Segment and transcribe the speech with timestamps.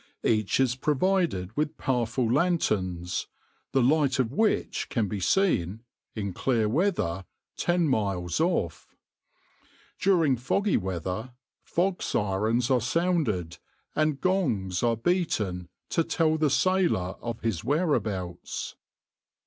[0.23, 3.27] Each is provided with powerful lanterns,
[3.71, 5.83] the light of which can be seen,
[6.15, 8.95] in clear weather, ten miles off.
[9.99, 13.59] During foggy weather, fog sirens are sounded
[13.95, 18.75] and gongs are beaten to tell the sailor of his whereabouts.